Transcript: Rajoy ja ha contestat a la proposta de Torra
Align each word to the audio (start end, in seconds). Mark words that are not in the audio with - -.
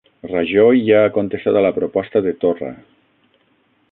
Rajoy 0.29 0.79
ja 0.85 1.01
ha 1.03 1.11
contestat 1.17 1.59
a 1.59 1.63
la 1.67 1.71
proposta 1.77 2.23
de 2.29 2.35
Torra 2.45 2.73